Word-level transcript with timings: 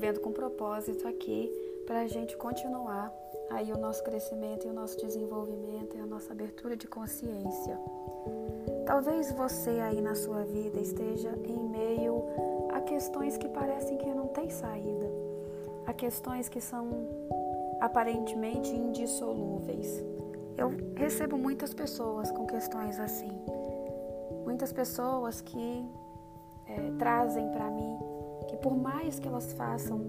vivendo 0.00 0.20
com 0.20 0.32
propósito 0.32 1.06
aqui 1.06 1.52
para 1.86 2.00
a 2.00 2.06
gente 2.06 2.34
continuar 2.34 3.12
aí 3.50 3.70
o 3.70 3.76
nosso 3.76 4.02
crescimento 4.02 4.66
e 4.66 4.70
o 4.70 4.72
nosso 4.72 4.98
desenvolvimento 4.98 5.94
e 5.94 6.00
a 6.00 6.06
nossa 6.06 6.32
abertura 6.32 6.74
de 6.74 6.86
consciência. 6.86 7.78
Talvez 8.86 9.30
você 9.32 9.68
aí 9.68 10.00
na 10.00 10.14
sua 10.14 10.42
vida 10.42 10.80
esteja 10.80 11.28
em 11.44 11.68
meio 11.68 12.24
a 12.72 12.80
questões 12.80 13.36
que 13.36 13.46
parecem 13.46 13.98
que 13.98 14.06
não 14.06 14.28
tem 14.28 14.48
saída, 14.48 15.12
a 15.86 15.92
questões 15.92 16.48
que 16.48 16.62
são 16.62 16.88
aparentemente 17.78 18.74
indissolúveis. 18.74 20.02
Eu 20.56 20.72
recebo 20.96 21.36
muitas 21.36 21.74
pessoas 21.74 22.30
com 22.30 22.46
questões 22.46 22.98
assim, 22.98 23.32
muitas 24.46 24.72
pessoas 24.72 25.42
que 25.42 25.84
é, 26.66 26.90
trazem 26.98 27.50
para 27.50 27.70
mim 27.70 28.09
que 28.48 28.56
por 28.56 28.76
mais 28.76 29.18
que 29.18 29.28
elas 29.28 29.52
façam, 29.52 30.00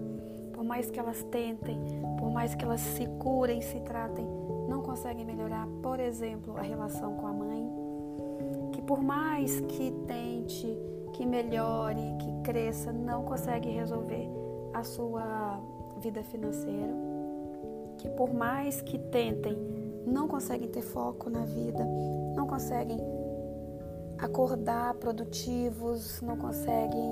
por 0.52 0.64
mais 0.64 0.90
que 0.90 0.98
elas 0.98 1.22
tentem, 1.24 1.78
por 2.18 2.30
mais 2.30 2.54
que 2.54 2.64
elas 2.64 2.80
se 2.80 3.06
curem, 3.18 3.60
se 3.60 3.80
tratem, 3.80 4.26
não 4.68 4.82
conseguem 4.82 5.24
melhorar, 5.24 5.66
por 5.82 5.98
exemplo, 5.98 6.56
a 6.56 6.62
relação 6.62 7.14
com 7.14 7.26
a 7.26 7.32
mãe, 7.32 7.82
por 8.92 9.02
mais 9.02 9.60
que 9.60 9.90
tente, 10.06 10.66
que 11.14 11.24
melhore, 11.24 12.14
que 12.18 12.42
cresça, 12.42 12.92
não 12.92 13.22
consegue 13.22 13.70
resolver 13.70 14.28
a 14.74 14.82
sua 14.82 15.58
vida 15.98 16.22
financeira, 16.22 16.92
que 17.96 18.08
por 18.10 18.34
mais 18.34 18.82
que 18.82 18.98
tentem, 18.98 19.56
não 20.06 20.26
conseguem 20.26 20.68
ter 20.68 20.82
foco 20.82 21.30
na 21.30 21.44
vida, 21.44 21.82
não 22.34 22.46
conseguem 22.46 22.98
acordar 24.18 24.94
produtivos, 24.94 26.20
não 26.20 26.36
conseguem 26.36 27.10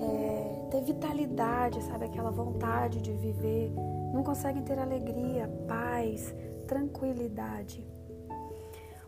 é, 0.00 0.37
ter 0.68 0.82
vitalidade, 0.82 1.82
sabe? 1.82 2.04
Aquela 2.04 2.30
vontade 2.30 3.00
de 3.00 3.12
viver, 3.12 3.72
não 4.12 4.22
conseguem 4.22 4.62
ter 4.62 4.78
alegria, 4.78 5.48
paz, 5.66 6.34
tranquilidade. 6.66 7.84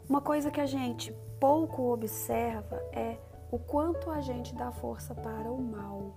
Uma 0.08 0.20
coisa 0.20 0.50
que 0.50 0.60
a 0.60 0.66
gente 0.66 1.14
pouco 1.38 1.92
observa 1.92 2.76
é 2.92 3.16
o 3.50 3.58
quanto 3.58 4.10
a 4.10 4.20
gente 4.20 4.54
dá 4.54 4.70
força 4.70 5.14
para 5.14 5.50
o 5.50 5.60
mal. 5.60 6.14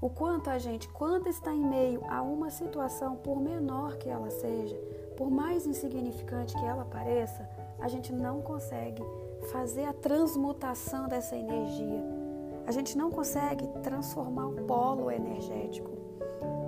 O 0.00 0.10
quanto 0.10 0.50
a 0.50 0.58
gente, 0.58 0.88
quando 0.88 1.28
está 1.28 1.52
em 1.52 1.64
meio 1.64 2.02
a 2.10 2.20
uma 2.20 2.50
situação, 2.50 3.16
por 3.16 3.40
menor 3.40 3.96
que 3.96 4.08
ela 4.08 4.28
seja, 4.30 4.76
por 5.16 5.30
mais 5.30 5.66
insignificante 5.66 6.54
que 6.54 6.64
ela 6.64 6.84
pareça, 6.84 7.48
a 7.80 7.88
gente 7.88 8.12
não 8.12 8.42
consegue 8.42 9.02
fazer 9.50 9.84
a 9.84 9.92
transmutação 9.92 11.08
dessa 11.08 11.36
energia. 11.36 12.23
A 12.66 12.72
gente 12.72 12.96
não 12.96 13.10
consegue 13.10 13.66
transformar 13.82 14.46
o 14.46 14.64
polo 14.64 15.10
energético. 15.10 15.90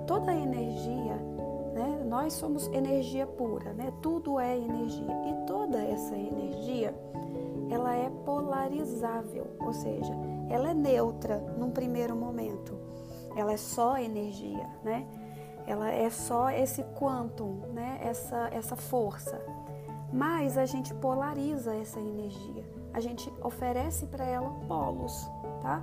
Toda 0.05 0.33
energia, 0.33 1.15
né? 1.73 2.03
Nós 2.05 2.33
somos 2.33 2.67
energia 2.67 3.25
pura, 3.25 3.73
né? 3.73 3.91
Tudo 4.01 4.39
é 4.39 4.57
energia 4.57 5.13
e 5.25 5.45
toda 5.45 5.77
essa 5.77 6.15
energia 6.15 6.93
ela 7.69 7.93
é 7.93 8.09
polarizável, 8.25 9.47
ou 9.59 9.73
seja, 9.73 10.13
ela 10.49 10.69
é 10.69 10.73
neutra 10.73 11.37
num 11.57 11.69
primeiro 11.71 12.15
momento. 12.15 12.77
Ela 13.35 13.53
é 13.53 13.57
só 13.57 13.97
energia, 13.97 14.67
né? 14.83 15.05
Ela 15.65 15.91
é 15.91 16.09
só 16.09 16.49
esse 16.49 16.83
quantum, 16.97 17.59
né? 17.73 17.99
Essa 18.01 18.49
essa 18.51 18.75
força. 18.75 19.41
Mas 20.11 20.57
a 20.57 20.65
gente 20.65 20.93
polariza 20.93 21.75
essa 21.75 21.99
energia. 21.99 22.63
A 22.93 22.99
gente 22.99 23.31
oferece 23.43 24.07
para 24.07 24.25
ela 24.25 24.49
polos, 24.67 25.29
tá? 25.61 25.81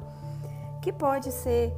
Que 0.81 0.93
pode 0.93 1.31
ser 1.33 1.73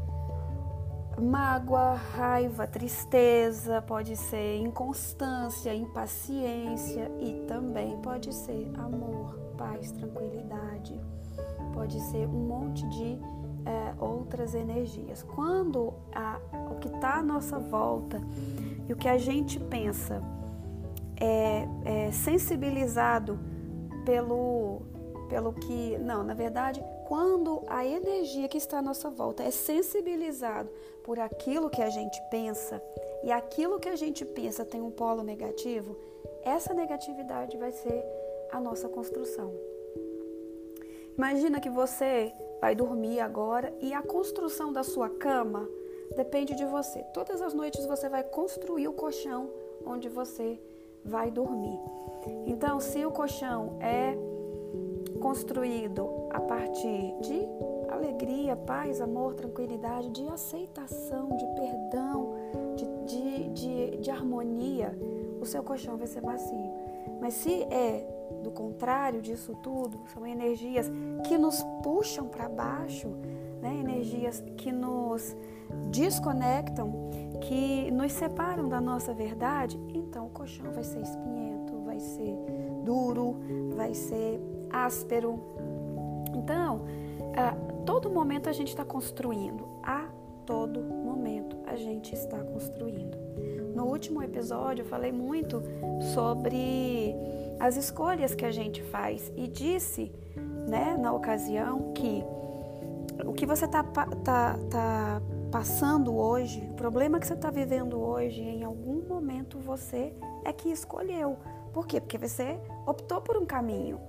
mágoa, 1.21 1.95
raiva, 1.95 2.67
tristeza, 2.67 3.81
pode 3.83 4.17
ser 4.17 4.59
inconstância, 4.59 5.75
impaciência 5.75 7.11
e 7.21 7.45
também 7.47 7.97
pode 7.99 8.35
ser 8.35 8.71
amor 8.77 9.47
paz, 9.57 9.91
tranquilidade, 9.93 11.01
pode 11.73 11.99
ser 12.01 12.27
um 12.27 12.47
monte 12.47 12.87
de 12.89 13.19
é, 13.65 13.95
outras 13.99 14.55
energias. 14.55 15.23
Quando 15.23 15.93
a, 16.15 16.39
o 16.71 16.77
que 16.77 16.89
está 16.89 17.19
à 17.19 17.23
nossa 17.23 17.59
volta 17.59 18.21
e 18.89 18.93
o 18.93 18.97
que 18.97 19.09
a 19.09 19.19
gente 19.19 19.59
pensa 19.59 20.23
é, 21.19 21.67
é 21.85 22.13
sensibilizado 22.13 23.39
pelo, 24.05 24.83
pelo 25.29 25.53
que. 25.53 25.99
Não, 25.99 26.23
na 26.23 26.35
verdade, 26.35 26.83
quando 27.07 27.63
a 27.69 27.87
energia 27.87 28.49
que 28.49 28.59
está 28.59 28.79
à 28.79 28.83
nossa 28.83 29.09
volta 29.09 29.43
é 29.43 29.51
sensibilizado 29.51 30.69
por 31.05 31.21
aquilo 31.21 31.71
que 31.71 31.81
a 31.81 31.89
gente 31.89 32.21
pensa 32.31 32.83
e 33.23 33.31
aquilo 33.31 33.79
que 33.79 33.89
a 33.89 33.97
gente 33.97 34.25
pensa 34.25 34.65
tem 34.65 34.81
um 34.81 34.91
polo 34.91 35.23
negativo, 35.23 35.97
essa 36.43 36.75
negatividade 36.75 37.57
vai 37.57 37.71
ser 37.71 38.05
a 38.51 38.61
nossa 38.61 38.89
construção. 38.89 39.53
Imagina 41.17 41.61
que 41.61 41.71
você 41.71 42.33
vai 42.61 42.75
dormir 42.75 43.21
agora 43.21 43.73
e 43.81 43.95
a 43.95 44.03
construção 44.03 44.73
da 44.73 44.83
sua 44.83 45.09
cama 45.09 45.69
depende 46.17 46.55
de 46.55 46.65
você. 46.65 47.03
Todas 47.15 47.41
as 47.41 47.55
noites 47.55 47.87
você 47.87 48.09
vai 48.09 48.23
construir 48.23 48.89
o 48.89 48.93
colchão 48.93 49.49
onde 49.85 50.09
você 50.09 50.61
vai 51.05 51.31
dormir. 51.31 51.79
Então, 52.47 52.81
se 52.81 53.05
o 53.07 53.11
colchão 53.11 53.79
é 53.81 54.17
construído 55.27 56.29
a 56.31 56.39
partir 56.39 57.13
de 57.21 57.49
alegria, 57.91 58.55
paz, 58.55 59.01
amor, 59.01 59.35
tranquilidade, 59.35 60.09
de 60.11 60.29
aceitação, 60.29 61.37
de 61.37 61.45
perdão, 61.61 62.33
de, 62.77 62.87
de, 63.07 63.49
de, 63.49 63.97
de 63.97 64.09
harmonia, 64.09 64.97
o 65.41 65.45
seu 65.45 65.65
colchão 65.65 65.97
vai 65.97 66.07
ser 66.07 66.23
macio. 66.23 66.71
Mas 67.21 67.35
se 67.35 67.65
é 67.65 68.07
do 68.45 68.53
contrário 68.53 69.21
disso 69.21 69.53
tudo, 69.65 69.99
são 70.15 70.25
energias 70.25 70.89
que 71.27 71.37
nos 71.37 71.61
puxam 71.83 72.29
para 72.29 72.49
baixo, 72.49 73.09
né? 73.61 73.75
energias 73.81 74.45
que 74.57 74.71
nos 74.71 75.37
desconectam, 75.91 77.11
que 77.41 77.91
nos 77.91 78.13
separam 78.13 78.69
da 78.69 78.81
nossa 78.81 79.13
verdade, 79.13 79.77
então 79.93 80.27
o 80.27 80.31
colchão 80.31 80.71
vai 80.71 80.85
ser 80.85 81.01
espinhento, 81.01 81.81
vai 81.85 81.99
ser 81.99 82.33
duro, 82.85 83.35
vai 83.75 83.93
ser 83.93 84.41
áspero. 84.85 85.41
Então, 86.35 86.85
a 87.37 87.53
todo 87.85 88.11
momento 88.11 88.49
a 88.49 88.53
gente 88.53 88.69
está 88.69 88.85
construindo, 88.85 89.67
a 89.83 90.09
todo 90.45 90.81
momento 90.81 91.57
a 91.67 91.77
gente 91.77 92.15
está 92.15 92.39
construindo. 92.39 93.17
No 93.75 93.85
último 93.87 94.23
episódio 94.23 94.83
eu 94.83 94.87
falei 94.87 95.13
muito 95.13 95.63
sobre 96.15 97.15
as 97.59 97.77
escolhas 97.77 98.35
que 98.35 98.45
a 98.45 98.51
gente 98.51 98.83
faz 98.83 99.33
e 99.37 99.47
disse, 99.47 100.13
né, 100.69 100.97
na 100.97 101.13
ocasião 101.13 101.93
que 101.93 102.25
o 103.25 103.33
que 103.33 103.47
você 103.47 103.65
está 103.65 103.83
tá, 103.83 104.59
tá 104.71 105.23
passando 105.51 106.15
hoje, 106.15 106.61
o 106.71 106.75
problema 106.75 107.19
que 107.19 107.27
você 107.27 107.35
está 107.35 107.51
vivendo 107.51 107.99
hoje, 107.99 108.41
em 108.41 108.63
algum 108.65 109.01
momento 109.07 109.59
você 109.59 110.13
é 110.45 110.53
que 110.53 110.71
escolheu. 110.71 111.39
Por 111.73 111.87
quê? 111.87 112.01
Porque 112.01 112.19
você 112.19 112.59
optou 112.87 113.21
por 113.21 113.37
um 113.37 113.47
caminho, 113.47 114.01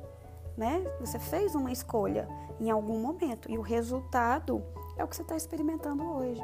né? 0.57 0.83
Você 0.99 1.19
fez 1.19 1.53
uma 1.53 1.71
escolha 1.71 2.27
em 2.59 2.69
algum 2.71 2.99
momento 2.99 3.49
e 3.49 3.57
o 3.57 3.61
resultado 3.61 4.63
é 4.97 5.03
o 5.03 5.07
que 5.07 5.15
você 5.15 5.21
está 5.21 5.37
experimentando 5.37 6.03
hoje. 6.03 6.41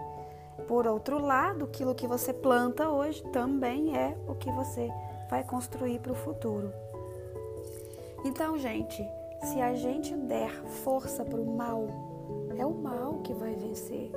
Por 0.67 0.85
outro 0.85 1.19
lado, 1.19 1.65
aquilo 1.65 1.95
que 1.95 2.07
você 2.07 2.31
planta 2.31 2.87
hoje 2.89 3.23
também 3.31 3.97
é 3.97 4.15
o 4.27 4.35
que 4.35 4.51
você 4.51 4.89
vai 5.29 5.43
construir 5.43 5.99
para 5.99 6.11
o 6.11 6.15
futuro. 6.15 6.71
Então, 8.23 8.57
gente, 8.57 9.03
se 9.41 9.59
a 9.59 9.73
gente 9.73 10.15
der 10.15 10.51
força 10.83 11.25
para 11.25 11.41
o 11.41 11.57
mal, 11.57 11.87
é 12.57 12.65
o 12.65 12.73
mal 12.73 13.19
que 13.23 13.33
vai 13.33 13.55
vencer. 13.55 14.11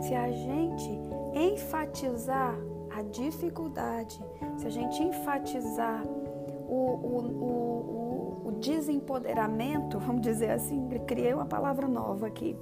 Se 0.00 0.14
a 0.14 0.30
gente 0.30 1.00
enfatizar 1.34 2.54
a 2.96 3.02
dificuldade, 3.02 4.18
se 4.56 4.66
a 4.66 4.70
gente 4.70 5.02
enfatizar 5.02 6.02
o, 6.68 6.74
o, 6.74 7.18
o, 7.18 7.95
o, 8.46 8.52
desempoderamento, 8.52 9.98
vamos 9.98 10.22
dizer 10.22 10.50
assim, 10.50 10.88
criei 11.06 11.34
uma 11.34 11.46
palavra 11.46 11.86
nova 11.86 12.26
aqui. 12.26 12.56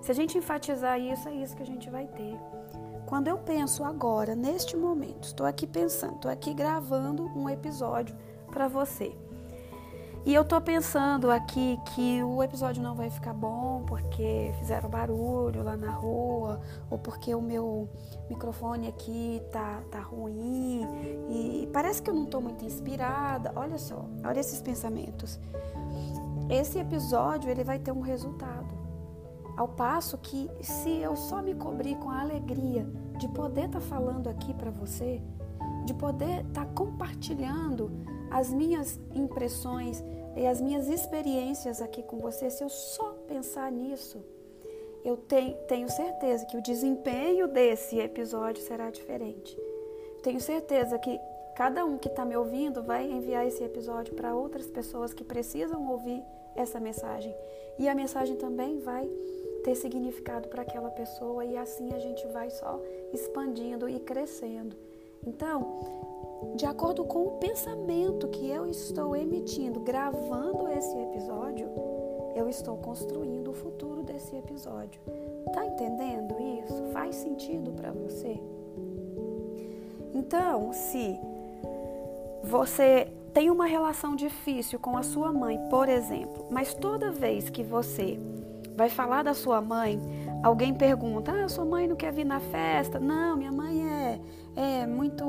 Se 0.00 0.10
a 0.10 0.14
gente 0.14 0.38
enfatizar 0.38 0.98
isso, 1.00 1.28
é 1.28 1.34
isso 1.34 1.56
que 1.56 1.62
a 1.62 1.66
gente 1.66 1.90
vai 1.90 2.06
ter. 2.06 2.38
Quando 3.06 3.28
eu 3.28 3.38
penso 3.38 3.84
agora, 3.84 4.34
neste 4.34 4.76
momento, 4.76 5.24
estou 5.24 5.46
aqui 5.46 5.66
pensando, 5.66 6.16
estou 6.16 6.30
aqui 6.30 6.52
gravando 6.52 7.24
um 7.36 7.48
episódio 7.48 8.14
para 8.50 8.68
você. 8.68 9.16
E 10.28 10.34
eu 10.34 10.44
tô 10.44 10.60
pensando 10.60 11.30
aqui 11.30 11.80
que 11.86 12.22
o 12.22 12.42
episódio 12.42 12.82
não 12.82 12.94
vai 12.94 13.08
ficar 13.08 13.32
bom 13.32 13.82
porque 13.86 14.52
fizeram 14.58 14.86
barulho 14.86 15.62
lá 15.62 15.74
na 15.74 15.90
rua 15.90 16.60
ou 16.90 16.98
porque 16.98 17.34
o 17.34 17.40
meu 17.40 17.88
microfone 18.28 18.88
aqui 18.88 19.40
tá, 19.50 19.80
tá 19.90 20.00
ruim 20.00 20.86
e 21.30 21.66
parece 21.72 22.02
que 22.02 22.10
eu 22.10 22.14
não 22.14 22.26
tô 22.26 22.42
muito 22.42 22.62
inspirada. 22.62 23.54
Olha 23.56 23.78
só, 23.78 24.04
olha 24.22 24.38
esses 24.38 24.60
pensamentos. 24.60 25.40
Esse 26.50 26.78
episódio 26.78 27.48
ele 27.50 27.64
vai 27.64 27.78
ter 27.78 27.92
um 27.92 28.02
resultado. 28.02 28.68
Ao 29.56 29.66
passo 29.66 30.18
que, 30.18 30.50
se 30.60 30.90
eu 30.90 31.16
só 31.16 31.40
me 31.40 31.54
cobrir 31.54 31.96
com 31.96 32.10
a 32.10 32.20
alegria 32.20 32.86
de 33.16 33.26
poder 33.28 33.64
estar 33.64 33.80
tá 33.80 33.86
falando 33.86 34.28
aqui 34.28 34.52
para 34.52 34.70
você, 34.70 35.22
de 35.86 35.94
poder 35.94 36.44
estar 36.44 36.66
tá 36.66 36.72
compartilhando 36.74 38.17
as 38.30 38.50
minhas 38.50 38.98
impressões 39.14 40.02
e 40.36 40.46
as 40.46 40.60
minhas 40.60 40.88
experiências 40.88 41.82
aqui 41.82 42.02
com 42.02 42.18
você, 42.18 42.50
se 42.50 42.62
eu 42.62 42.68
só 42.68 43.12
pensar 43.26 43.70
nisso, 43.72 44.24
eu 45.04 45.16
tenho 45.66 45.88
certeza 45.88 46.46
que 46.46 46.56
o 46.56 46.62
desempenho 46.62 47.48
desse 47.48 47.98
episódio 47.98 48.62
será 48.62 48.90
diferente. 48.90 49.56
Tenho 50.22 50.40
certeza 50.40 50.98
que 50.98 51.18
cada 51.56 51.84
um 51.84 51.96
que 51.96 52.08
está 52.08 52.24
me 52.24 52.36
ouvindo 52.36 52.82
vai 52.82 53.10
enviar 53.10 53.46
esse 53.46 53.62
episódio 53.64 54.14
para 54.14 54.34
outras 54.34 54.66
pessoas 54.66 55.14
que 55.14 55.24
precisam 55.24 55.88
ouvir 55.90 56.22
essa 56.54 56.78
mensagem. 56.78 57.34
E 57.78 57.88
a 57.88 57.94
mensagem 57.94 58.36
também 58.36 58.78
vai 58.80 59.08
ter 59.64 59.74
significado 59.74 60.48
para 60.48 60.62
aquela 60.62 60.90
pessoa 60.90 61.44
e 61.44 61.56
assim 61.56 61.92
a 61.92 61.98
gente 61.98 62.26
vai 62.28 62.50
só 62.50 62.80
expandindo 63.12 63.88
e 63.88 63.98
crescendo. 64.00 64.76
Então, 65.26 66.07
de 66.54 66.66
acordo 66.66 67.04
com 67.04 67.24
o 67.24 67.30
pensamento 67.32 68.28
que 68.28 68.48
eu 68.48 68.66
estou 68.66 69.16
emitindo, 69.16 69.80
gravando 69.80 70.68
esse 70.68 70.96
episódio, 70.96 71.68
eu 72.34 72.48
estou 72.48 72.76
construindo 72.76 73.50
o 73.50 73.54
futuro 73.54 74.02
desse 74.02 74.36
episódio. 74.36 75.00
Tá 75.52 75.64
entendendo 75.66 76.34
isso? 76.60 76.84
Faz 76.92 77.16
sentido 77.16 77.72
para 77.72 77.90
você? 77.90 78.40
Então, 80.14 80.72
se 80.72 81.18
você 82.42 83.08
tem 83.32 83.50
uma 83.50 83.66
relação 83.66 84.16
difícil 84.16 84.78
com 84.78 84.96
a 84.96 85.02
sua 85.02 85.32
mãe, 85.32 85.58
por 85.70 85.88
exemplo, 85.88 86.46
mas 86.50 86.74
toda 86.74 87.10
vez 87.10 87.50
que 87.50 87.62
você 87.62 88.18
vai 88.76 88.88
falar 88.88 89.22
da 89.22 89.34
sua 89.34 89.60
mãe, 89.60 90.00
alguém 90.42 90.72
pergunta: 90.72 91.32
"Ah, 91.32 91.48
sua 91.48 91.64
mãe 91.64 91.86
não 91.86 91.96
quer 91.96 92.12
vir 92.12 92.24
na 92.24 92.40
festa?" 92.40 92.98
Não, 92.98 93.36
minha 93.36 93.52
mãe 93.52 93.82
é 93.84 94.20
é 94.58 94.84
muito 94.88 95.24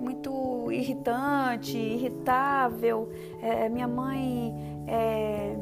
é 0.00 0.02
muito 0.02 0.72
irritante, 0.72 1.76
irritável. 1.76 3.10
É, 3.42 3.68
minha 3.68 3.86
mãe 3.86 4.54
é, 4.86 5.56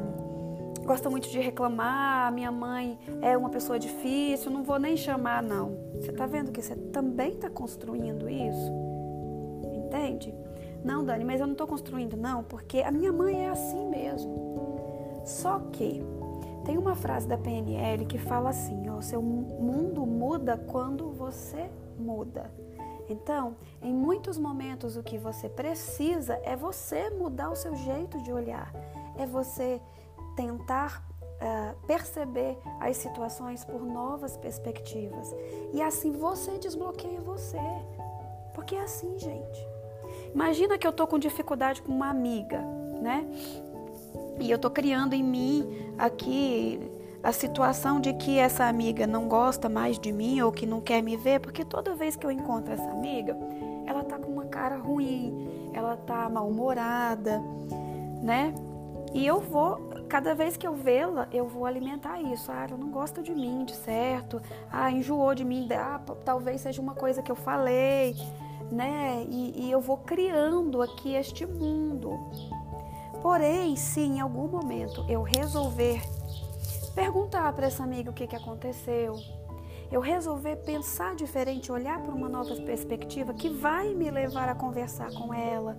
gosta 0.85 1.09
muito 1.09 1.29
de 1.29 1.39
reclamar. 1.39 2.31
Minha 2.31 2.51
mãe 2.51 2.97
é 3.21 3.37
uma 3.37 3.49
pessoa 3.49 3.77
difícil. 3.77 4.49
Não 4.49 4.63
vou 4.63 4.79
nem 4.79 4.95
chamar 4.95 5.43
não. 5.43 5.77
Você 5.95 6.11
está 6.11 6.25
vendo 6.25 6.51
que 6.51 6.61
você 6.61 6.75
também 6.75 7.33
está 7.33 7.49
construindo 7.49 8.29
isso? 8.29 8.71
Entende? 9.75 10.33
Não, 10.83 11.03
Dani, 11.03 11.25
mas 11.25 11.41
eu 11.41 11.45
não 11.45 11.53
estou 11.53 11.67
construindo, 11.67 12.15
não, 12.15 12.41
porque 12.41 12.79
a 12.79 12.89
minha 12.89 13.11
mãe 13.11 13.45
é 13.45 13.49
assim 13.49 13.85
mesmo. 13.89 15.21
Só 15.25 15.59
que 15.73 16.01
tem 16.63 16.77
uma 16.77 16.95
frase 16.95 17.27
da 17.27 17.37
PNL 17.37 18.05
que 18.05 18.17
fala 18.17 18.51
assim: 18.51 18.89
ó, 18.89 19.01
seu 19.01 19.21
mundo 19.21 20.05
muda 20.05 20.57
quando 20.57 21.09
você 21.09 21.69
muda. 21.99 22.49
Então, 23.09 23.55
em 23.81 23.91
muitos 23.91 24.37
momentos, 24.37 24.95
o 24.95 25.03
que 25.03 25.17
você 25.17 25.49
precisa 25.49 26.39
é 26.43 26.55
você 26.55 27.09
mudar 27.09 27.49
o 27.49 27.55
seu 27.55 27.75
jeito 27.75 28.21
de 28.21 28.31
olhar, 28.31 28.71
é 29.17 29.25
você 29.25 29.81
tentar 30.35 31.03
uh, 31.41 31.75
perceber 31.87 32.57
as 32.79 32.97
situações 32.97 33.65
por 33.65 33.81
novas 33.81 34.37
perspectivas. 34.37 35.35
E 35.73 35.81
assim 35.81 36.11
você 36.11 36.57
desbloqueia 36.59 37.19
você. 37.19 37.59
Porque 38.53 38.75
é 38.75 38.81
assim, 38.81 39.17
gente. 39.17 39.67
Imagina 40.33 40.77
que 40.77 40.85
eu 40.85 40.93
tô 40.93 41.07
com 41.07 41.17
dificuldade 41.17 41.81
com 41.81 41.91
uma 41.91 42.09
amiga, 42.09 42.61
né? 43.01 43.27
E 44.39 44.49
eu 44.49 44.59
tô 44.59 44.69
criando 44.69 45.13
em 45.13 45.23
mim 45.23 45.93
aqui 45.97 46.79
a 47.23 47.31
situação 47.31 47.99
de 47.99 48.13
que 48.13 48.37
essa 48.37 48.65
amiga 48.65 49.05
não 49.05 49.27
gosta 49.27 49.67
mais 49.67 49.99
de 49.99 50.11
mim 50.11 50.41
ou 50.41 50.51
que 50.51 50.65
não 50.65 50.79
quer 50.79 51.01
me 51.01 51.17
ver, 51.17 51.39
porque 51.39 51.65
toda 51.65 51.95
vez 51.95 52.15
que 52.15 52.25
eu 52.25 52.31
encontro 52.31 52.73
essa 52.73 52.89
amiga, 52.89 53.37
ela 53.85 54.03
tá 54.03 54.17
com 54.17 54.31
uma 54.31 54.45
cara 54.45 54.77
ruim, 54.77 55.71
ela 55.73 55.97
tá 55.97 56.29
mal-humorada, 56.29 57.41
né? 58.21 58.53
E 59.13 59.25
eu 59.25 59.39
vou, 59.39 59.89
cada 60.07 60.35
vez 60.35 60.55
que 60.55 60.67
eu 60.67 60.75
vê-la, 60.75 61.27
eu 61.31 61.47
vou 61.47 61.65
alimentar 61.65 62.21
isso. 62.21 62.51
Ah, 62.51 62.67
ela 62.69 62.77
não 62.77 62.89
gosta 62.89 63.23
de 63.23 63.33
mim, 63.33 63.65
de 63.65 63.75
certo. 63.75 64.39
Ah, 64.71 64.91
enjoou 64.91 65.33
de 65.33 65.43
mim. 65.43 65.67
Ah, 65.71 65.99
talvez 66.23 66.61
seja 66.61 66.79
uma 66.79 66.93
coisa 66.93 67.23
que 67.23 67.31
eu 67.31 67.35
falei 67.35 68.15
né? 68.71 69.25
E, 69.27 69.65
e 69.65 69.71
eu 69.71 69.81
vou 69.81 69.97
criando 69.97 70.81
aqui 70.81 71.15
este 71.15 71.45
mundo. 71.45 72.19
Porém, 73.21 73.75
se 73.75 73.99
em 73.99 74.19
algum 74.19 74.47
momento 74.47 75.05
eu 75.09 75.21
resolver 75.21 76.01
perguntar 76.99 77.53
para 77.53 77.67
essa 77.67 77.81
amiga 77.81 78.11
o 78.11 78.13
que, 78.13 78.27
que 78.27 78.35
aconteceu, 78.35 79.15
eu 79.89 80.01
resolver 80.01 80.57
pensar 80.57 81.15
diferente, 81.15 81.71
olhar 81.71 82.01
para 82.01 82.13
uma 82.13 82.27
nova 82.27 82.53
perspectiva 82.57 83.33
que 83.33 83.47
vai 83.47 83.93
me 83.93 84.11
levar 84.11 84.49
a 84.49 84.53
conversar 84.53 85.09
com 85.13 85.33
ela, 85.33 85.77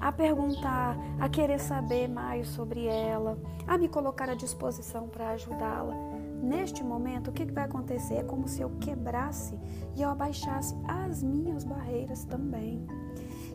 a 0.00 0.10
perguntar, 0.10 0.96
a 1.20 1.28
querer 1.28 1.60
saber 1.60 2.08
mais 2.08 2.48
sobre 2.48 2.84
ela, 2.84 3.38
a 3.64 3.78
me 3.78 3.88
colocar 3.88 4.28
à 4.28 4.34
disposição 4.34 5.08
para 5.08 5.30
ajudá-la. 5.30 5.94
Neste 6.42 6.82
momento, 6.82 7.30
o 7.30 7.32
que 7.32 7.44
vai 7.44 7.64
acontecer? 7.64 8.16
É 8.16 8.24
como 8.24 8.48
se 8.48 8.60
eu 8.60 8.70
quebrasse 8.80 9.56
e 9.94 10.02
eu 10.02 10.10
abaixasse 10.10 10.74
as 10.88 11.22
minhas 11.22 11.62
barreiras 11.62 12.24
também. 12.24 12.84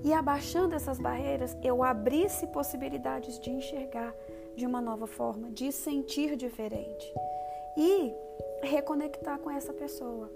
E 0.01 0.13
abaixando 0.13 0.73
essas 0.73 0.97
barreiras, 0.97 1.57
eu 1.61 1.83
abrisse 1.83 2.47
possibilidades 2.47 3.37
de 3.37 3.49
enxergar 3.49 4.13
de 4.55 4.65
uma 4.65 4.81
nova 4.81 5.07
forma, 5.07 5.49
de 5.49 5.71
sentir 5.71 6.35
diferente 6.35 7.13
e 7.77 8.13
reconectar 8.63 9.39
com 9.39 9.49
essa 9.49 9.73
pessoa. 9.73 10.29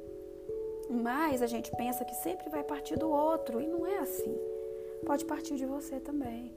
Mas 0.89 1.41
a 1.41 1.47
gente 1.47 1.71
pensa 1.75 2.05
que 2.05 2.15
sempre 2.15 2.49
vai 2.49 2.63
partir 2.63 2.97
do 2.97 3.09
outro 3.09 3.59
e 3.59 3.67
não 3.67 3.85
é 3.85 3.99
assim. 3.99 4.35
Pode 5.05 5.25
partir 5.25 5.55
de 5.55 5.65
você 5.65 5.99
também. 5.99 6.53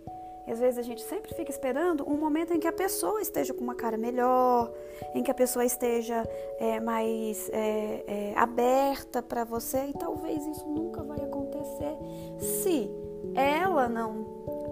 E 0.47 0.51
às 0.51 0.61
vezes 0.61 0.79
a 0.79 0.83
gente 0.83 1.03
sempre 1.03 1.35
fica 1.35 1.51
esperando 1.51 2.09
um 2.09 2.17
momento 2.17 2.55
em 2.55 2.59
que 2.59 2.67
a 2.67 2.73
pessoa 2.73 3.21
esteja 3.21 3.53
com 3.53 3.63
uma 3.63 3.75
cara 3.75 3.99
melhor, 3.99 4.73
em 5.15 5.23
que 5.23 5.31
a 5.31 5.35
pessoa 5.35 5.63
esteja 5.63 6.27
é, 6.59 6.81
mais 6.81 7.51
é, 7.51 8.05
é, 8.07 8.35
aberta 8.35 9.23
para 9.23 9.45
você, 9.45 9.89
e 9.89 9.93
talvez 9.93 10.47
isso 10.47 10.67
nunca 10.67 11.03
vai 11.03 11.19
acontecer 11.19 11.95
se 12.39 12.91
ela 13.35 13.91
não 13.91 14.25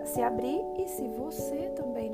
se 0.06 0.22
abrir 0.22 0.62
e 0.78 0.88
se 0.88 1.06
você 1.08 1.68
também 1.76 2.05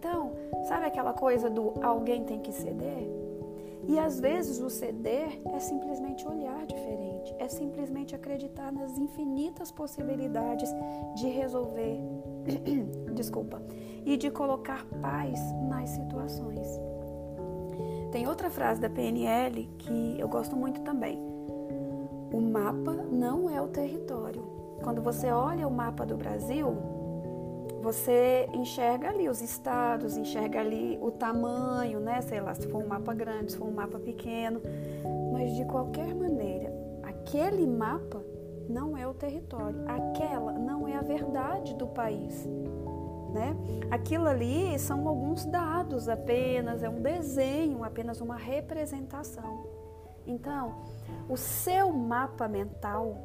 Então, 0.00 0.32
sabe 0.64 0.86
aquela 0.86 1.12
coisa 1.12 1.50
do 1.50 1.74
alguém 1.82 2.24
tem 2.24 2.40
que 2.40 2.50
ceder? 2.52 3.06
E 3.86 3.98
às 3.98 4.18
vezes 4.18 4.58
o 4.58 4.70
ceder 4.70 5.38
é 5.54 5.58
simplesmente 5.58 6.26
olhar 6.26 6.64
diferente, 6.64 7.34
é 7.38 7.46
simplesmente 7.48 8.14
acreditar 8.14 8.72
nas 8.72 8.96
infinitas 8.96 9.70
possibilidades 9.70 10.70
de 11.16 11.28
resolver, 11.28 12.00
desculpa, 13.12 13.60
e 14.06 14.16
de 14.16 14.30
colocar 14.30 14.86
paz 15.02 15.38
nas 15.68 15.90
situações. 15.90 16.66
Tem 18.10 18.26
outra 18.26 18.48
frase 18.48 18.80
da 18.80 18.88
PNL 18.88 19.68
que 19.76 20.18
eu 20.18 20.28
gosto 20.28 20.56
muito 20.56 20.80
também. 20.80 21.18
O 22.32 22.40
mapa 22.40 22.94
não 23.12 23.50
é 23.50 23.60
o 23.60 23.68
território. 23.68 24.42
Quando 24.82 25.02
você 25.02 25.30
olha 25.30 25.68
o 25.68 25.70
mapa 25.70 26.06
do 26.06 26.16
Brasil, 26.16 26.74
você 27.80 28.48
enxerga 28.52 29.08
ali 29.08 29.28
os 29.28 29.40
estados, 29.40 30.16
enxerga 30.16 30.60
ali 30.60 30.98
o 31.00 31.10
tamanho, 31.10 32.00
né? 32.00 32.20
Sei 32.20 32.40
lá, 32.40 32.54
se 32.54 32.68
for 32.68 32.82
um 32.82 32.86
mapa 32.86 33.14
grande, 33.14 33.52
se 33.52 33.58
for 33.58 33.68
um 33.68 33.72
mapa 33.72 33.98
pequeno. 33.98 34.60
Mas 35.32 35.54
de 35.54 35.64
qualquer 35.64 36.14
maneira, 36.14 36.72
aquele 37.02 37.66
mapa 37.66 38.22
não 38.68 38.96
é 38.96 39.06
o 39.06 39.14
território, 39.14 39.80
aquela 39.88 40.52
não 40.52 40.86
é 40.86 40.96
a 40.96 41.02
verdade 41.02 41.74
do 41.74 41.86
país. 41.86 42.46
Né? 43.32 43.56
Aquilo 43.90 44.26
ali 44.26 44.78
são 44.78 45.06
alguns 45.06 45.44
dados 45.44 46.08
apenas, 46.08 46.82
é 46.82 46.88
um 46.88 47.00
desenho, 47.00 47.84
apenas 47.84 48.20
uma 48.20 48.36
representação. 48.36 49.64
Então, 50.26 50.74
o 51.28 51.36
seu 51.36 51.92
mapa 51.92 52.48
mental, 52.48 53.16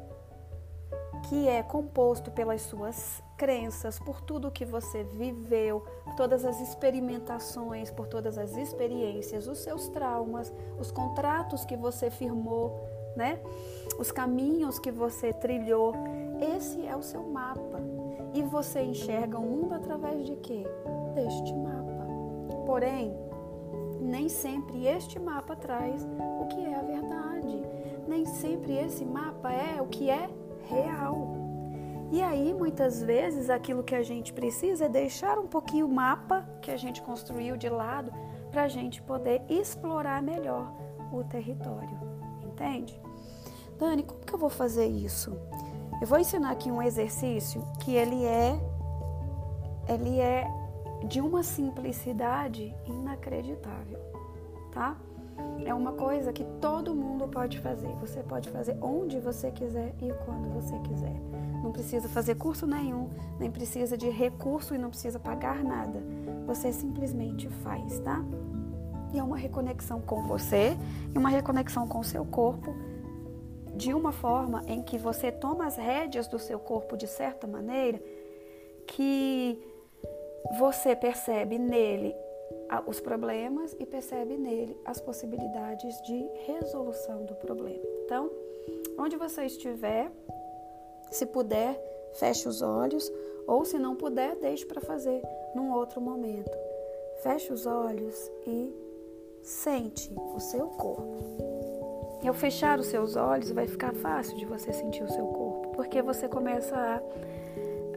que 1.28 1.48
é 1.48 1.62
composto 1.62 2.30
pelas 2.30 2.62
suas 2.62 3.22
crenças, 3.36 3.98
por 3.98 4.20
tudo 4.20 4.50
que 4.50 4.64
você 4.64 5.04
viveu, 5.04 5.84
todas 6.16 6.44
as 6.44 6.60
experimentações, 6.60 7.90
por 7.90 8.06
todas 8.06 8.38
as 8.38 8.56
experiências, 8.56 9.46
os 9.46 9.58
seus 9.58 9.88
traumas, 9.88 10.52
os 10.78 10.90
contratos 10.90 11.64
que 11.64 11.76
você 11.76 12.10
firmou, 12.10 12.88
né? 13.14 13.40
Os 13.98 14.10
caminhos 14.10 14.78
que 14.78 14.90
você 14.90 15.32
trilhou. 15.32 15.94
Esse 16.56 16.86
é 16.86 16.96
o 16.96 17.02
seu 17.02 17.22
mapa. 17.22 17.80
E 18.34 18.42
você 18.42 18.82
enxerga 18.82 19.38
o 19.38 19.42
mundo 19.42 19.74
através 19.74 20.26
de 20.26 20.36
quê? 20.36 20.66
Deste 21.14 21.54
mapa. 21.54 22.06
Porém, 22.66 23.16
nem 24.00 24.28
sempre 24.28 24.86
este 24.86 25.18
mapa 25.18 25.56
traz 25.56 26.06
o 26.40 26.46
que 26.46 26.64
é 26.64 26.74
a 26.74 26.82
verdade. 26.82 27.62
Nem 28.06 28.24
sempre 28.24 28.76
esse 28.76 29.04
mapa 29.04 29.50
é 29.52 29.80
o 29.80 29.86
que 29.86 30.10
é 30.10 30.28
real. 30.68 31.35
E 32.10 32.22
aí, 32.22 32.54
muitas 32.54 33.02
vezes, 33.02 33.50
aquilo 33.50 33.82
que 33.82 33.94
a 33.94 34.02
gente 34.02 34.32
precisa 34.32 34.84
é 34.84 34.88
deixar 34.88 35.38
um 35.38 35.46
pouquinho 35.46 35.86
o 35.86 35.92
mapa 35.92 36.48
que 36.62 36.70
a 36.70 36.76
gente 36.76 37.02
construiu 37.02 37.56
de 37.56 37.68
lado 37.68 38.12
para 38.50 38.62
a 38.62 38.68
gente 38.68 39.02
poder 39.02 39.42
explorar 39.48 40.22
melhor 40.22 40.72
o 41.12 41.24
território. 41.24 41.98
Entende? 42.44 43.00
Dani, 43.78 44.02
como 44.02 44.20
que 44.20 44.32
eu 44.32 44.38
vou 44.38 44.48
fazer 44.48 44.86
isso? 44.86 45.36
Eu 46.00 46.06
vou 46.06 46.18
ensinar 46.18 46.50
aqui 46.50 46.70
um 46.70 46.80
exercício 46.80 47.62
que 47.80 47.94
ele 47.94 48.24
é 48.24 48.58
ele 49.88 50.18
é 50.20 50.46
de 51.06 51.20
uma 51.20 51.42
simplicidade 51.42 52.74
inacreditável, 52.86 54.00
tá? 54.72 54.96
É 55.64 55.74
uma 55.74 55.92
coisa 55.92 56.32
que 56.32 56.44
todo 56.60 56.94
mundo 56.94 57.26
pode 57.28 57.58
fazer. 57.58 57.88
Você 58.00 58.22
pode 58.22 58.48
fazer 58.50 58.76
onde 58.80 59.18
você 59.18 59.50
quiser 59.50 59.94
e 60.00 60.12
quando 60.24 60.48
você 60.54 60.78
quiser. 60.80 61.20
Não 61.62 61.72
precisa 61.72 62.08
fazer 62.08 62.36
curso 62.36 62.66
nenhum, 62.66 63.10
nem 63.40 63.50
precisa 63.50 63.96
de 63.96 64.08
recurso 64.08 64.74
e 64.74 64.78
não 64.78 64.90
precisa 64.90 65.18
pagar 65.18 65.64
nada. 65.64 66.00
Você 66.46 66.72
simplesmente 66.72 67.48
faz, 67.48 67.98
tá? 68.00 68.24
E 69.12 69.18
é 69.18 69.22
uma 69.22 69.36
reconexão 69.36 70.00
com 70.00 70.22
você 70.22 70.76
e 71.14 71.18
uma 71.18 71.28
reconexão 71.28 71.86
com 71.88 72.02
seu 72.02 72.24
corpo 72.24 72.74
de 73.74 73.92
uma 73.92 74.12
forma 74.12 74.62
em 74.66 74.82
que 74.82 74.96
você 74.96 75.30
toma 75.30 75.66
as 75.66 75.76
rédeas 75.76 76.28
do 76.28 76.38
seu 76.38 76.58
corpo 76.58 76.96
de 76.96 77.06
certa 77.06 77.46
maneira 77.46 78.00
que 78.86 79.60
você 80.58 80.94
percebe 80.94 81.58
nele 81.58 82.14
os 82.86 83.00
problemas 83.00 83.74
e 83.78 83.86
percebe 83.86 84.36
nele 84.36 84.76
as 84.84 85.00
possibilidades 85.00 86.00
de 86.02 86.28
resolução 86.46 87.24
do 87.24 87.34
problema. 87.34 87.84
Então, 88.04 88.30
onde 88.98 89.16
você 89.16 89.44
estiver, 89.44 90.10
se 91.10 91.26
puder, 91.26 91.80
feche 92.14 92.48
os 92.48 92.62
olhos, 92.62 93.10
ou 93.46 93.64
se 93.64 93.78
não 93.78 93.94
puder, 93.94 94.36
deixe 94.36 94.66
para 94.66 94.80
fazer 94.80 95.22
num 95.54 95.72
outro 95.72 96.00
momento. 96.00 96.50
Feche 97.22 97.52
os 97.52 97.66
olhos 97.66 98.30
e 98.46 98.74
sente 99.42 100.12
o 100.34 100.40
seu 100.40 100.66
corpo. 100.66 101.46
E 102.22 102.28
ao 102.28 102.34
fechar 102.34 102.78
os 102.80 102.86
seus 102.86 103.14
olhos, 103.14 103.52
vai 103.52 103.66
ficar 103.66 103.94
fácil 103.94 104.36
de 104.36 104.44
você 104.44 104.72
sentir 104.72 105.04
o 105.04 105.08
seu 105.08 105.26
corpo, 105.26 105.68
porque 105.76 106.02
você 106.02 106.28
começa 106.28 106.74
a, 106.74 107.00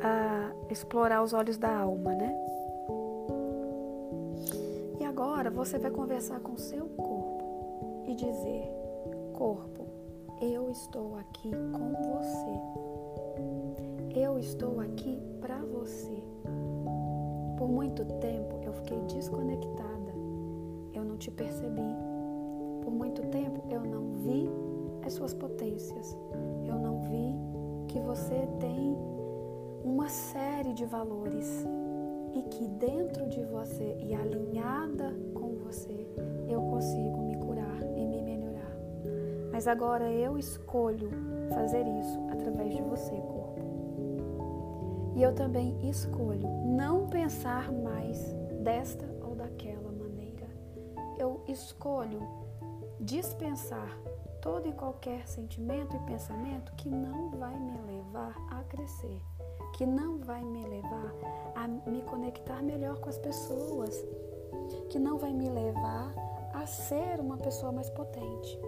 a 0.06 0.72
explorar 0.72 1.24
os 1.24 1.34
olhos 1.34 1.58
da 1.58 1.76
alma, 1.76 2.14
né? 2.14 2.59
Agora 5.40 5.52
você 5.52 5.80
vai 5.80 5.90
conversar 5.90 6.42
com 6.42 6.58
seu 6.58 6.86
corpo 6.86 8.04
e 8.06 8.14
dizer: 8.14 8.70
Corpo, 9.32 9.88
eu 10.42 10.70
estou 10.70 11.16
aqui 11.16 11.50
com 11.72 11.94
você. 11.94 12.60
Eu 14.20 14.38
estou 14.38 14.82
aqui 14.82 15.18
para 15.40 15.60
você. 15.60 16.22
Por 17.58 17.70
muito 17.70 18.04
tempo 18.20 18.60
eu 18.64 18.74
fiquei 18.74 19.00
desconectada. 19.04 20.12
Eu 20.94 21.06
não 21.06 21.16
te 21.16 21.32
percebi. 21.32 21.96
Por 22.84 22.92
muito 22.92 23.22
tempo 23.28 23.64
eu 23.70 23.80
não 23.80 24.12
vi 24.16 24.50
as 25.06 25.14
suas 25.14 25.34
potências. 25.34 26.18
Eu 26.66 26.78
não 26.78 27.00
vi 27.00 27.34
que 27.88 28.02
você 28.02 28.46
tem 28.60 28.94
uma 29.86 30.10
série 30.10 30.74
de 30.74 30.84
valores 30.84 31.66
e 32.34 32.42
que 32.44 32.68
dentro 32.68 33.28
de 33.28 33.44
você 33.46 33.96
e 34.00 34.14
alinhada 34.14 35.29
consigo 36.80 37.22
me 37.24 37.36
curar 37.36 37.82
e 37.98 38.06
me 38.06 38.22
melhorar. 38.22 38.72
Mas 39.52 39.68
agora 39.68 40.10
eu 40.10 40.38
escolho 40.38 41.10
fazer 41.54 41.86
isso 41.86 42.18
através 42.32 42.74
de 42.74 42.82
você, 42.82 43.12
corpo. 43.12 43.60
E 45.14 45.22
eu 45.22 45.36
também 45.36 45.78
escolho 45.90 46.48
não 46.66 47.06
pensar 47.08 47.70
mais 47.70 48.34
desta 48.64 49.06
ou 49.22 49.36
daquela 49.36 49.92
maneira. 49.92 50.48
Eu 51.18 51.44
escolho 51.50 52.22
dispensar 53.02 54.00
todo 54.42 54.70
e 54.70 54.72
qualquer 54.72 55.28
sentimento 55.28 55.98
e 55.98 56.00
pensamento 56.10 56.72
que 56.78 56.88
não 56.88 57.30
vai 57.32 57.60
me 57.60 57.78
levar 57.82 58.38
a 58.52 58.64
crescer 58.64 59.20
que 59.74 59.86
não 59.86 60.18
vai 60.18 60.44
me 60.44 60.66
levar 60.66 61.14
a 61.56 61.68
me 61.68 62.02
conectar 62.02 62.62
melhor 62.62 63.00
com 63.00 63.08
as 63.08 63.18
pessoas, 63.18 64.04
que 64.90 65.00
não 65.00 65.18
vai 65.18 65.32
me 65.32 65.48
levar 65.48 66.14
a 66.62 66.68
ser 66.68 67.20
uma 67.20 67.38
pessoa 67.38 67.72
mais 67.72 67.90
potente 67.90 68.60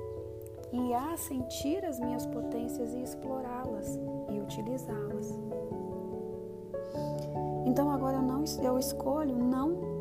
e 0.71 0.93
a 0.93 1.17
sentir 1.17 1.83
as 1.86 2.00
minhas 2.00 2.25
potências 2.25 2.93
e 2.93 3.01
explorá-las 3.01 4.00
e 4.29 4.39
utilizá-las. 4.39 5.38
Então 7.65 7.91
agora 7.91 8.17
eu 8.17 8.21
não 8.21 8.43
eu 8.63 8.79
escolho 8.79 9.36
não 9.36 9.91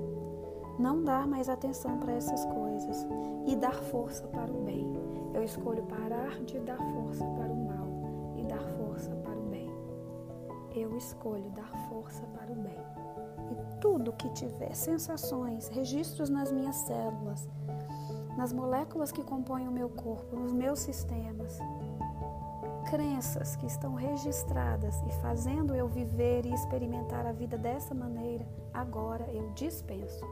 não 0.79 1.03
dar 1.05 1.27
mais 1.27 1.49
atenção 1.49 1.99
para 1.99 2.13
essas 2.13 2.45
coisas 2.47 3.07
e 3.47 3.57
dar 3.57 3.75
força 3.75 4.27
para 4.29 4.51
o 4.51 4.63
bem. 4.63 4.87
Eu 5.35 5.43
escolho 5.43 5.83
parar 5.83 6.41
de 6.45 6.59
dar 6.61 6.79
força 6.79 7.25
para 7.25 7.53
o 7.53 7.57
mal 7.57 8.37
e 8.37 8.45
dar 8.45 8.63
força 8.79 9.11
para 9.17 9.39
o 9.39 9.43
bem 9.43 9.71
eu 10.75 10.97
escolho 10.97 11.51
dar 11.51 11.71
força 11.89 12.23
para 12.35 12.53
o 12.53 12.55
bem. 12.55 12.79
E 13.51 13.81
tudo 13.81 14.13
que 14.13 14.29
tiver 14.31 14.75
sensações, 14.75 15.69
registros 15.69 16.31
nas 16.31 16.53
minhas 16.53 16.77
células, 16.77 17.49
nas 18.37 18.53
moléculas 18.53 19.13
que 19.13 19.23
compõem 19.23 19.69
o 19.69 19.73
meu 19.73 19.89
corpo, 19.89 20.37
nos 20.37 20.53
meus 20.53 20.81
sistemas, 20.81 21.59
crenças 22.89 23.57
que 23.57 23.67
estão 23.67 23.95
registradas 23.95 25.01
e 25.07 25.11
fazendo 25.21 25.75
eu 25.75 25.89
viver 25.89 26.47
e 26.47 26.53
experimentar 26.53 27.27
a 27.27 27.33
vida 27.33 27.57
dessa 27.57 27.95
maneira, 27.95 28.47
agora 28.73 29.25
eu 29.33 29.51
dispenso. 29.51 30.25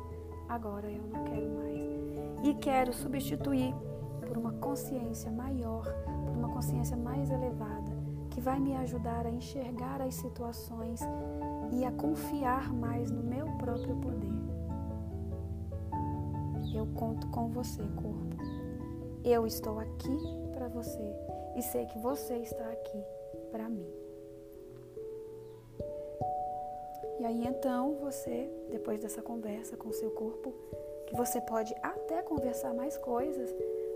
Agora 0.49 0.91
eu 0.91 1.03
não 1.03 1.25
quero 1.25 1.51
mais. 1.51 2.47
E 2.47 2.55
quero 2.55 2.93
substituir 2.93 3.75
por 4.27 4.37
uma 4.37 4.53
consciência 4.53 5.31
maior, 5.31 5.85
por 6.27 6.37
uma 6.37 6.49
consciência 6.49 6.97
mais 6.97 7.31
elevada 7.31 7.99
que 8.39 8.41
vai 8.41 8.61
me 8.61 8.77
ajudar 8.77 9.27
a 9.27 9.31
enxergar 9.31 10.01
as 10.01 10.15
situações 10.15 11.01
e 11.73 11.85
a 11.85 11.91
confiar 11.91 12.73
mais 12.73 13.11
no 13.11 13.21
meu 13.21 13.49
próprio 13.59 13.97
poder. 13.97 14.38
Eu 16.75 16.87
conto 16.95 17.27
com 17.29 17.49
você, 17.49 17.83
corpo. 17.97 18.37
Eu 19.25 19.47
estou 19.47 19.79
aqui 19.79 20.19
para 20.53 20.69
você 20.69 21.15
e 21.57 21.63
sei 21.63 21.87
que 21.87 21.99
você 21.99 22.37
está 22.37 22.65
aqui 22.71 23.05
para 23.51 23.69
mim. 23.69 23.87
E 27.21 27.25
aí 27.25 27.47
então 27.47 27.97
você, 27.97 28.49
depois 28.71 29.01
dessa 29.01 29.21
conversa 29.21 29.77
com 29.77 29.93
seu 29.93 30.11
corpo, 30.13 30.55
que 31.07 31.17
você 31.17 31.41
pode 31.41 31.75
até 31.83 32.23
conversar 32.23 32.73
mais 32.75 32.97
coisas, 32.97 33.55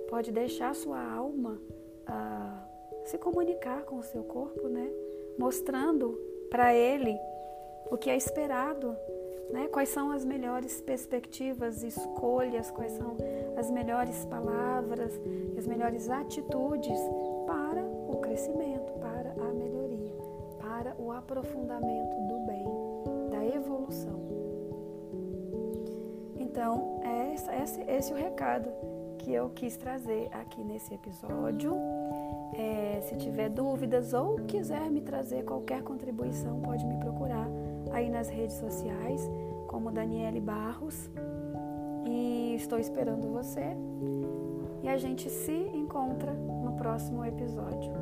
pode 0.09 0.33
deixar 0.33 0.75
sua 0.75 1.01
alma 1.01 1.61
ah, 2.07 2.67
se 3.05 3.19
comunicar 3.19 3.85
com 3.85 3.99
o 3.99 4.03
seu 4.03 4.25
corpo, 4.25 4.69
né? 4.69 4.91
Mostrando 5.39 6.19
para 6.51 6.75
ele 6.75 7.19
o 7.91 7.97
que 7.97 8.11
é 8.11 8.17
esperado, 8.17 8.97
né? 9.53 9.69
Quais 9.69 9.91
são 9.91 10.11
as 10.11 10.25
melhores 10.25 10.81
perspectivas, 10.81 11.83
escolhas, 11.83 12.71
quais 12.71 12.93
são 12.93 13.17
as 13.57 13.71
melhores 13.71 14.25
palavras, 14.25 15.21
as 15.57 15.67
melhores 15.67 16.09
atitudes 16.09 16.99
para 17.47 17.83
o 17.83 18.17
crescimento, 18.21 18.93
para 18.95 19.33
a 19.33 19.53
melhoria, 19.53 20.15
para 20.59 20.97
o 20.99 21.13
aprofundamento 21.13 22.17
do 22.29 22.47
bem, 22.47 22.65
da 23.31 23.45
evolução. 23.45 24.21
Então, 26.37 27.01
é 27.05 27.35
esse, 27.35 27.81
esse 27.83 28.13
é 28.13 28.15
o 28.15 28.19
recado 28.19 28.71
que 29.19 29.33
eu 29.33 29.51
quis 29.51 29.77
trazer 29.77 30.29
aqui 30.33 30.65
nesse 30.65 30.93
episódio. 30.95 31.75
É, 32.55 33.01
se 33.03 33.17
tiver 33.17 33.49
dúvidas 33.49 34.13
ou 34.13 34.37
quiser 34.47 34.91
me 34.91 35.01
trazer 35.01 35.45
qualquer 35.45 35.83
contribuição, 35.83 36.61
pode 36.61 36.85
me 36.85 36.97
procurar 36.99 37.49
aí 37.93 38.11
nas 38.11 38.29
redes 38.29 38.57
sociais, 38.57 39.31
como 39.67 39.91
Daniele 39.91 40.41
Barros. 40.41 41.11
E 42.05 42.55
estou 42.55 42.79
esperando 42.79 43.33
você. 43.33 43.77
E 44.83 44.89
a 44.89 44.97
gente 44.97 45.31
se 45.31 45.53
encontra 45.53 46.33
no 46.33 46.73
próximo 46.73 47.25
episódio. 47.25 47.93